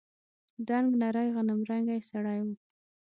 [0.67, 2.47] دنګ نرى غنمرنگى سړى و.